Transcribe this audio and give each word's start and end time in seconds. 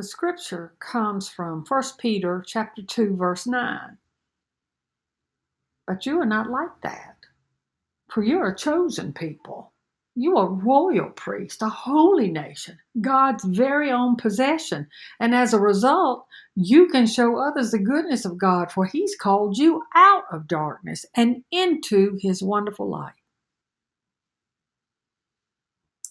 The 0.00 0.06
scripture 0.06 0.72
comes 0.78 1.28
from 1.28 1.66
1 1.68 1.82
Peter 1.98 2.42
chapter 2.46 2.80
2 2.80 3.16
verse 3.16 3.46
9. 3.46 3.98
But 5.86 6.06
you 6.06 6.18
are 6.18 6.24
not 6.24 6.48
like 6.48 6.80
that. 6.82 7.16
For 8.10 8.22
you 8.22 8.38
are 8.38 8.52
a 8.52 8.56
chosen 8.56 9.12
people. 9.12 9.74
You 10.14 10.38
are 10.38 10.48
royal 10.48 11.10
priest, 11.10 11.60
a 11.60 11.68
holy 11.68 12.30
nation, 12.30 12.78
God's 13.02 13.44
very 13.44 13.90
own 13.90 14.16
possession. 14.16 14.88
And 15.20 15.34
as 15.34 15.52
a 15.52 15.60
result, 15.60 16.24
you 16.56 16.88
can 16.88 17.06
show 17.06 17.36
others 17.36 17.70
the 17.70 17.78
goodness 17.78 18.24
of 18.24 18.38
God, 18.38 18.72
for 18.72 18.86
He's 18.86 19.14
called 19.14 19.58
you 19.58 19.82
out 19.94 20.24
of 20.32 20.48
darkness 20.48 21.04
and 21.14 21.44
into 21.50 22.16
His 22.22 22.42
wonderful 22.42 22.88
light. 22.88 23.12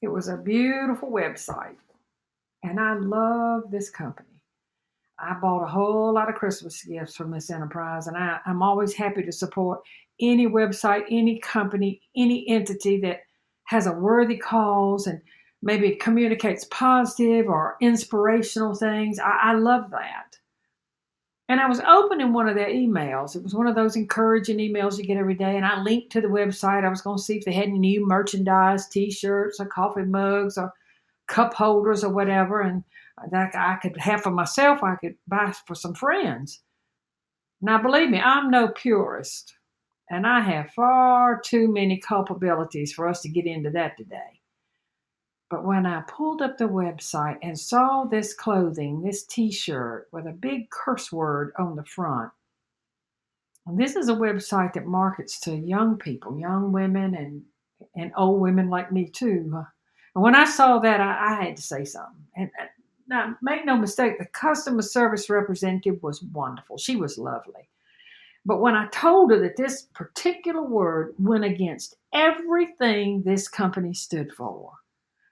It 0.00 0.08
was 0.08 0.28
a 0.28 0.38
beautiful 0.38 1.10
website, 1.10 1.76
and 2.74 2.80
I 2.80 2.94
love 2.94 3.70
this 3.70 3.88
company. 3.88 4.28
I 5.16 5.34
bought 5.34 5.62
a 5.62 5.68
whole 5.68 6.12
lot 6.12 6.28
of 6.28 6.34
Christmas 6.34 6.82
gifts 6.82 7.14
from 7.14 7.30
this 7.30 7.48
enterprise, 7.48 8.08
and 8.08 8.16
I, 8.16 8.40
I'm 8.46 8.64
always 8.64 8.92
happy 8.92 9.22
to 9.22 9.30
support 9.30 9.80
any 10.20 10.48
website, 10.48 11.04
any 11.08 11.38
company, 11.38 12.00
any 12.16 12.48
entity 12.48 13.00
that 13.02 13.20
has 13.66 13.86
a 13.86 13.92
worthy 13.92 14.36
cause 14.36 15.06
and 15.06 15.20
maybe 15.62 15.94
communicates 15.94 16.66
positive 16.72 17.46
or 17.46 17.76
inspirational 17.80 18.74
things. 18.74 19.20
I, 19.20 19.38
I 19.42 19.52
love 19.52 19.92
that. 19.92 20.36
And 21.48 21.60
I 21.60 21.68
was 21.68 21.78
opening 21.78 22.32
one 22.32 22.48
of 22.48 22.56
their 22.56 22.70
emails. 22.70 23.36
It 23.36 23.44
was 23.44 23.54
one 23.54 23.68
of 23.68 23.76
those 23.76 23.94
encouraging 23.94 24.58
emails 24.58 24.98
you 24.98 25.04
get 25.04 25.16
every 25.16 25.34
day. 25.34 25.56
And 25.56 25.64
I 25.64 25.80
linked 25.80 26.10
to 26.12 26.20
the 26.20 26.26
website. 26.26 26.84
I 26.84 26.88
was 26.88 27.02
going 27.02 27.18
to 27.18 27.22
see 27.22 27.36
if 27.36 27.44
they 27.44 27.52
had 27.52 27.68
any 27.68 27.78
new 27.78 28.04
merchandise, 28.04 28.88
t 28.88 29.12
shirts, 29.12 29.60
or 29.60 29.66
coffee 29.66 30.02
mugs, 30.02 30.58
or 30.58 30.72
cup 31.26 31.54
holders, 31.54 32.04
or 32.04 32.12
whatever. 32.12 32.60
And 32.60 32.84
that 33.30 33.54
I 33.54 33.76
could 33.76 33.96
have 33.98 34.22
for 34.22 34.30
myself, 34.30 34.82
I 34.82 34.96
could 34.96 35.16
buy 35.26 35.52
for 35.66 35.74
some 35.74 35.94
friends. 35.94 36.60
Now, 37.60 37.80
believe 37.80 38.10
me, 38.10 38.20
I'm 38.20 38.50
no 38.50 38.68
purist. 38.68 39.56
And 40.10 40.26
I 40.26 40.40
have 40.40 40.70
far 40.72 41.40
too 41.40 41.72
many 41.72 42.00
culpabilities 42.00 42.90
for 42.90 43.08
us 43.08 43.22
to 43.22 43.28
get 43.28 43.46
into 43.46 43.70
that 43.70 43.96
today. 43.96 44.40
But 45.50 45.64
when 45.64 45.86
I 45.86 46.02
pulled 46.02 46.42
up 46.42 46.58
the 46.58 46.64
website 46.64 47.38
and 47.42 47.58
saw 47.58 48.04
this 48.04 48.34
clothing, 48.34 49.02
this 49.02 49.24
t 49.24 49.50
shirt 49.52 50.08
with 50.12 50.26
a 50.26 50.32
big 50.32 50.68
curse 50.70 51.12
word 51.12 51.52
on 51.58 51.76
the 51.76 51.84
front, 51.84 52.32
and 53.66 53.78
this 53.78 53.96
is 53.96 54.08
a 54.08 54.14
website 54.14 54.74
that 54.74 54.86
markets 54.86 55.40
to 55.40 55.56
young 55.56 55.96
people, 55.96 56.38
young 56.38 56.72
women, 56.72 57.14
and, 57.14 57.42
and 57.94 58.12
old 58.16 58.40
women 58.40 58.68
like 58.68 58.92
me 58.92 59.08
too. 59.08 59.64
And 60.14 60.22
when 60.22 60.34
I 60.34 60.44
saw 60.44 60.78
that, 60.78 61.00
I, 61.00 61.32
I 61.32 61.44
had 61.44 61.56
to 61.56 61.62
say 61.62 61.84
something. 61.84 62.26
And 62.36 62.50
now, 63.06 63.36
make 63.42 63.66
no 63.66 63.76
mistake, 63.76 64.18
the 64.18 64.26
customer 64.26 64.82
service 64.82 65.28
representative 65.28 66.02
was 66.02 66.22
wonderful. 66.22 66.78
She 66.78 66.96
was 66.96 67.18
lovely. 67.18 67.68
But 68.46 68.60
when 68.60 68.74
I 68.74 68.86
told 68.88 69.30
her 69.30 69.38
that 69.40 69.56
this 69.56 69.82
particular 69.94 70.62
word 70.62 71.14
went 71.18 71.44
against 71.44 71.96
everything 72.12 73.22
this 73.22 73.48
company 73.48 73.94
stood 73.94 74.32
for, 74.32 74.72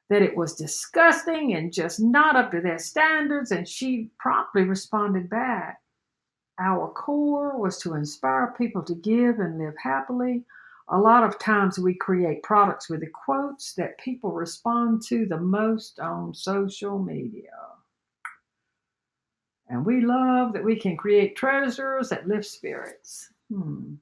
that 0.09 0.23
it 0.23 0.37
was 0.37 0.55
disgusting 0.55 1.55
and 1.55 1.73
just 1.73 2.01
not 2.01 2.37
up 2.37 2.51
to 2.51 2.61
their 2.61 2.79
standards, 2.79 3.51
and 3.51 3.67
she 3.67 4.11
promptly 4.19 4.63
responded 4.65 5.31
back. 5.31 5.81
Our 6.59 6.89
core 6.89 7.59
was 7.59 7.79
to 7.79 7.95
inspire 7.95 8.55
people 8.59 8.83
to 8.83 8.95
give 8.95 9.41
and 9.41 9.59
live 9.59 9.75
happily. 9.83 10.45
A 10.89 10.99
lot 10.99 11.25
of 11.25 11.39
times 11.39 11.79
we 11.79 11.95
create 11.95 12.43
products 12.43 12.91
with 12.91 13.01
the 13.01 13.07
quotes 13.07 13.75
that 13.75 13.99
people 13.99 14.33
respond 14.33 15.03
to 15.09 15.27
the 15.27 15.39
most 15.39 16.01
on 16.01 16.35
social 16.35 16.99
media. 16.99 17.51
And 19.69 19.87
we 19.87 20.03
love 20.03 20.53
that 20.53 20.65
we 20.65 20.77
can 20.77 20.97
create 20.97 21.37
treasures 21.37 22.11
that 22.11 22.29
lift 22.29 22.45
spirits. 22.47 23.33
Hmm. 23.51 23.95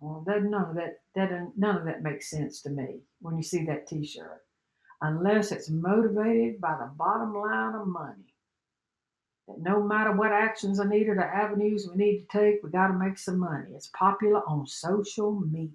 Well, 0.00 0.22
that 0.26 0.42
none 0.42 0.70
of 0.70 0.74
that 0.74 1.00
that 1.14 1.30
none 1.56 1.76
of 1.78 1.84
that 1.86 2.02
makes 2.02 2.28
sense 2.28 2.60
to 2.62 2.70
me 2.70 3.00
when 3.20 3.36
you 3.38 3.42
see 3.42 3.64
that 3.64 3.86
T-shirt, 3.86 4.44
unless 5.00 5.50
it's 5.50 5.70
motivated 5.70 6.60
by 6.60 6.76
the 6.78 6.90
bottom 6.96 7.34
line 7.34 7.74
of 7.74 7.86
money. 7.86 8.34
That 9.48 9.60
no 9.60 9.82
matter 9.82 10.12
what 10.12 10.32
actions 10.32 10.78
are 10.78 10.86
needed 10.86 11.16
or 11.16 11.24
avenues 11.24 11.88
we 11.88 11.96
need 11.96 12.20
to 12.20 12.38
take, 12.38 12.62
we 12.62 12.70
got 12.70 12.88
to 12.88 12.94
make 12.94 13.18
some 13.18 13.38
money. 13.38 13.70
It's 13.74 13.90
popular 13.96 14.42
on 14.46 14.66
social 14.66 15.32
media. 15.40 15.70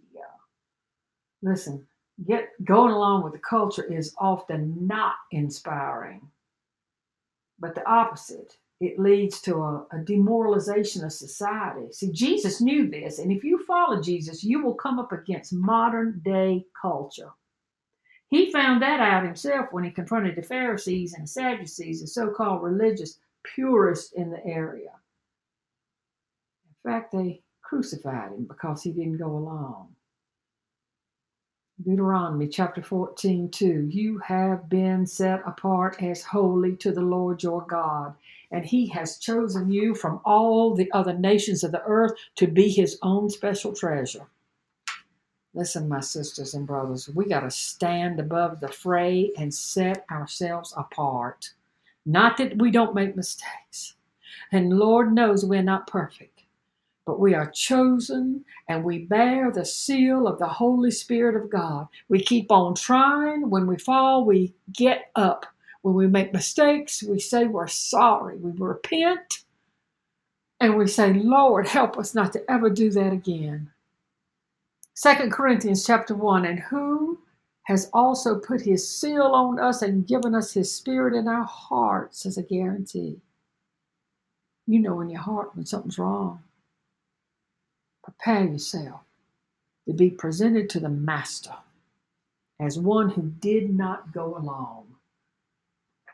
Listen, 1.41 1.85
get 2.27 2.49
going 2.63 2.91
along 2.91 3.23
with 3.23 3.33
the 3.33 3.39
culture 3.39 3.83
is 3.83 4.13
often 4.17 4.87
not 4.87 5.15
inspiring, 5.31 6.21
but 7.59 7.75
the 7.75 7.87
opposite 7.89 8.57
it 8.81 8.97
leads 8.97 9.41
to 9.41 9.55
a, 9.55 9.85
a, 9.91 9.99
demoralization 10.05 11.03
of 11.03 11.11
society. 11.11 11.91
See, 11.91 12.11
Jesus 12.11 12.61
knew 12.61 12.89
this, 12.89 13.19
and 13.19 13.29
if 13.31 13.43
you 13.43 13.63
follow 13.65 14.01
Jesus, 14.01 14.43
you 14.43 14.63
will 14.63 14.73
come 14.73 14.99
up 14.99 15.11
against 15.11 15.51
modern 15.51 16.21
day 16.23 16.65
culture. 16.81 17.31
He 18.29 18.51
found 18.51 18.81
that 18.81 19.01
out 19.01 19.25
himself 19.25 19.67
when 19.71 19.83
he 19.83 19.91
confronted 19.91 20.35
the 20.35 20.43
Pharisees 20.43 21.13
and 21.13 21.27
Sadducees, 21.27 22.01
the 22.01 22.07
so 22.07 22.29
called 22.29 22.63
religious 22.63 23.19
purists 23.43 24.13
in 24.13 24.29
the 24.29 24.45
area. 24.45 24.91
In 26.85 26.91
fact, 26.91 27.11
they 27.11 27.41
crucified 27.61 28.31
him 28.31 28.45
because 28.47 28.81
he 28.81 28.91
didn't 28.91 29.17
go 29.17 29.35
along. 29.35 29.89
Deuteronomy 31.81 32.47
chapter 32.47 32.81
14, 32.81 33.49
2. 33.51 33.87
You 33.89 34.19
have 34.19 34.69
been 34.69 35.05
set 35.05 35.41
apart 35.45 36.01
as 36.03 36.23
holy 36.23 36.75
to 36.77 36.91
the 36.91 37.01
Lord 37.01 37.41
your 37.41 37.65
God 37.67 38.15
and 38.51 38.65
he 38.65 38.87
has 38.87 39.17
chosen 39.17 39.71
you 39.71 39.95
from 39.95 40.19
all 40.25 40.75
the 40.75 40.91
other 40.91 41.13
nations 41.13 41.63
of 41.63 41.71
the 41.71 41.83
earth 41.83 42.13
to 42.35 42.47
be 42.47 42.69
his 42.69 42.97
own 43.01 43.29
special 43.29 43.73
treasure. 43.73 44.25
Listen, 45.53 45.87
my 45.87 45.99
sisters 45.99 46.53
and 46.53 46.67
brothers, 46.67 47.09
we 47.09 47.25
got 47.25 47.41
to 47.41 47.51
stand 47.51 48.19
above 48.19 48.59
the 48.59 48.67
fray 48.67 49.31
and 49.37 49.53
set 49.53 50.05
ourselves 50.11 50.73
apart. 50.77 51.53
Not 52.05 52.37
that 52.37 52.57
we 52.57 52.71
don't 52.71 52.95
make 52.95 53.15
mistakes, 53.15 53.95
and 54.51 54.77
Lord 54.77 55.13
knows 55.13 55.45
we're 55.45 55.63
not 55.63 55.87
perfect, 55.87 56.38
but 57.05 57.19
we 57.19 57.33
are 57.33 57.49
chosen 57.51 58.45
and 58.67 58.83
we 58.83 58.99
bear 58.99 59.51
the 59.51 59.65
seal 59.65 60.27
of 60.27 60.39
the 60.39 60.47
Holy 60.47 60.91
Spirit 60.91 61.35
of 61.35 61.49
God. 61.49 61.87
We 62.07 62.21
keep 62.21 62.51
on 62.51 62.75
trying. 62.75 63.49
When 63.49 63.67
we 63.67 63.77
fall, 63.77 64.25
we 64.25 64.53
get 64.73 65.11
up 65.15 65.45
when 65.81 65.95
we 65.95 66.07
make 66.07 66.33
mistakes, 66.33 67.03
we 67.03 67.19
say 67.19 67.45
we're 67.45 67.67
sorry. 67.67 68.37
We 68.37 68.51
repent 68.51 69.39
and 70.59 70.77
we 70.77 70.87
say, 70.87 71.13
Lord, 71.13 71.67
help 71.67 71.97
us 71.97 72.13
not 72.13 72.33
to 72.33 72.51
ever 72.51 72.69
do 72.69 72.91
that 72.91 73.13
again. 73.13 73.71
Second 74.93 75.31
Corinthians 75.31 75.85
chapter 75.85 76.13
1 76.15 76.45
And 76.45 76.59
who 76.59 77.19
has 77.63 77.89
also 77.93 78.39
put 78.39 78.61
his 78.61 78.89
seal 78.89 79.21
on 79.23 79.59
us 79.59 79.81
and 79.81 80.07
given 80.07 80.35
us 80.35 80.51
his 80.53 80.73
spirit 80.73 81.13
in 81.13 81.27
our 81.27 81.45
hearts 81.45 82.25
as 82.25 82.37
a 82.37 82.43
guarantee. 82.43 83.21
You 84.67 84.79
know 84.79 84.99
in 85.01 85.09
your 85.09 85.21
heart 85.21 85.55
when 85.55 85.65
something's 85.65 85.97
wrong. 85.97 86.43
Prepare 88.09 88.45
yourself 88.45 89.01
to 89.85 89.93
be 89.93 90.09
presented 90.09 90.67
to 90.71 90.79
the 90.79 90.89
Master 90.89 91.53
as 92.59 92.79
one 92.79 93.11
who 93.11 93.21
did 93.21 93.69
not 93.69 94.11
go 94.11 94.35
along 94.35 94.95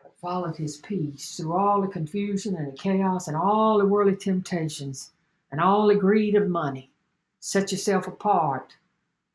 but 0.04 0.14
followed 0.20 0.58
his 0.58 0.76
peace 0.76 1.38
through 1.38 1.54
all 1.54 1.82
the 1.82 1.88
confusion 1.88 2.54
and 2.58 2.68
the 2.68 2.78
chaos 2.78 3.30
and 3.30 3.38
all 3.38 3.78
the 3.78 3.86
worldly 3.86 4.18
temptations 4.18 5.14
and 5.54 5.62
all 5.62 5.88
the 5.88 5.96
greed 5.96 6.36
of 6.36 6.50
money. 6.50 6.92
Set 7.40 7.72
yourself 7.72 8.08
apart 8.08 8.76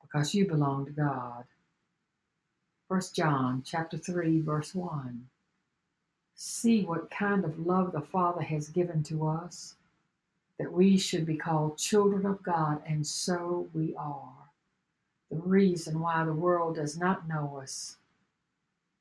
because 0.03 0.34
you 0.34 0.47
belong 0.47 0.84
to 0.84 0.92
God. 0.92 1.44
1 2.88 3.00
John 3.15 3.62
chapter 3.65 3.97
3 3.97 4.42
verse 4.42 4.75
1. 4.75 5.27
See 6.34 6.84
what 6.84 7.10
kind 7.10 7.42
of 7.42 7.59
love 7.59 7.92
the 7.92 8.03
Father 8.03 8.42
has 8.42 8.68
given 8.68 9.03
to 9.04 9.27
us 9.27 9.77
that 10.60 10.71
we 10.71 10.98
should 10.98 11.24
be 11.24 11.39
called 11.39 11.78
children 11.78 12.27
of 12.27 12.42
God 12.42 12.83
and 12.86 13.07
so 13.07 13.66
we 13.72 13.95
are. 13.97 14.34
The 15.30 15.39
reason 15.39 16.01
why 16.01 16.22
the 16.24 16.34
world 16.34 16.77
does 16.77 16.98
not 16.98 17.27
know 17.27 17.59
us 17.62 17.97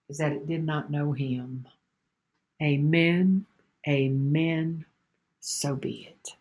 is 0.07 0.19
that 0.19 0.31
it 0.31 0.47
did 0.47 0.65
not 0.65 0.89
know 0.89 1.11
him. 1.11 1.67
Amen. 2.63 3.45
Amen. 3.85 4.85
So 5.41 5.75
be 5.75 6.09
it. 6.09 6.38